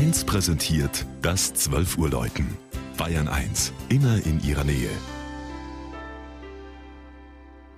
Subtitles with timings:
[0.00, 2.56] 1 präsentiert das 12 Uhr Läuten.
[2.96, 4.88] Bayern 1, immer in ihrer Nähe.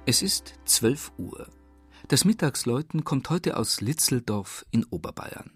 [0.07, 1.49] Es ist 12 Uhr.
[2.07, 5.51] Das Mittagsläuten kommt heute aus Litzeldorf in Oberbayern.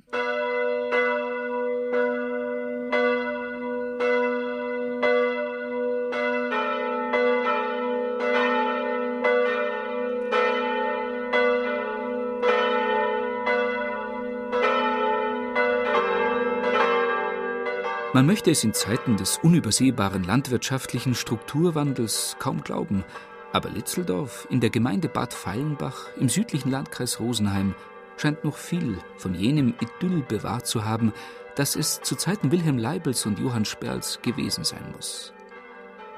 [18.12, 23.04] Man möchte es in Zeiten des unübersehbaren landwirtschaftlichen Strukturwandels kaum glauben,
[23.52, 27.74] aber Litzeldorf in der Gemeinde Bad Feilenbach im südlichen Landkreis Rosenheim
[28.16, 31.12] scheint noch viel von jenem Idyll bewahrt zu haben,
[31.56, 35.34] das es zu Zeiten Wilhelm Leibels und Johann Sperls gewesen sein muss.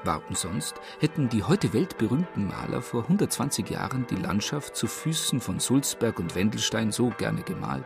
[0.03, 5.59] Warum sonst hätten die heute weltberühmten Maler vor 120 Jahren die Landschaft zu Füßen von
[5.59, 7.83] Sulzberg und Wendelstein so gerne gemalt?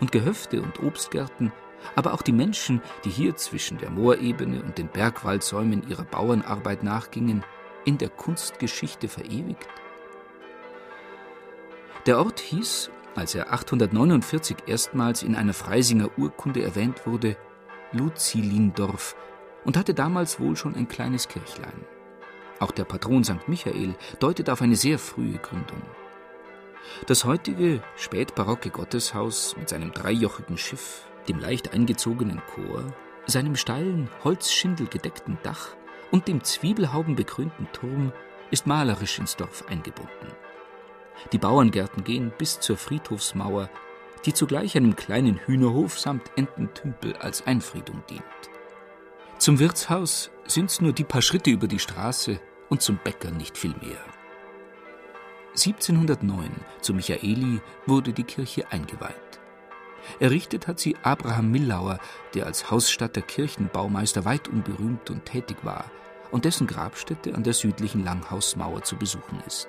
[0.00, 1.52] Und Gehöfte und Obstgärten
[1.94, 7.44] aber auch die Menschen, die hier zwischen der Moorebene und den Bergwaldsäumen ihrer Bauernarbeit nachgingen,
[7.84, 9.68] in der Kunstgeschichte verewigt?
[12.06, 17.36] Der Ort hieß, als er 849 erstmals in einer Freisinger Urkunde erwähnt wurde,
[17.92, 19.16] Luzilindorf
[19.64, 21.84] und hatte damals wohl schon ein kleines Kirchlein.
[22.60, 23.48] Auch der Patron St.
[23.48, 25.82] Michael deutet auf eine sehr frühe Gründung.
[27.06, 32.84] Das heutige spätbarocke Gotteshaus mit seinem dreijochigen Schiff dem leicht eingezogenen Chor,
[33.26, 35.76] seinem steilen, holzschindelgedeckten Dach
[36.10, 38.12] und dem zwiebelhaubenbekrönten Turm
[38.50, 40.32] ist malerisch ins Dorf eingebunden.
[41.32, 43.68] Die Bauerngärten gehen bis zur Friedhofsmauer,
[44.24, 48.22] die zugleich einem kleinen Hühnerhof samt Ententümpel als Einfriedung dient.
[49.38, 53.74] Zum Wirtshaus sind's nur die paar Schritte über die Straße und zum Bäcker nicht viel
[53.82, 53.98] mehr.
[55.50, 59.40] 1709 zu Michaeli wurde die Kirche eingeweiht.
[60.20, 61.98] Errichtet hat sie Abraham Millauer,
[62.34, 65.90] der als Hausstatter Kirchenbaumeister weit unberühmt und tätig war
[66.30, 69.68] und dessen Grabstätte an der südlichen Langhausmauer zu besuchen ist.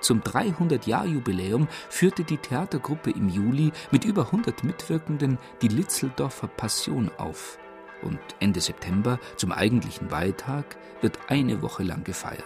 [0.00, 7.58] Zum 300-Jahr-Jubiläum führte die Theatergruppe im Juli mit über 100 Mitwirkenden die Litzeldorfer Passion auf.
[8.02, 12.42] Und Ende September, zum eigentlichen Weihtag, wird eine Woche lang gefeiert.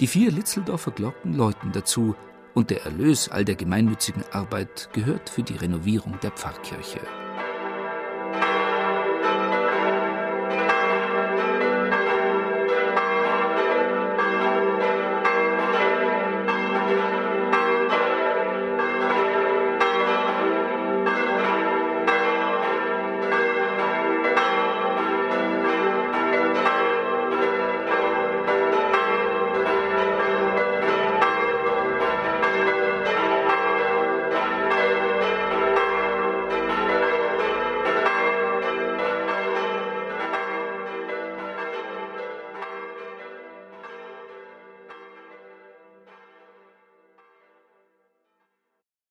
[0.00, 2.14] Die vier Litzeldorfer Glocken läuten dazu,
[2.58, 6.98] und der Erlös all der gemeinnützigen Arbeit gehört für die Renovierung der Pfarrkirche.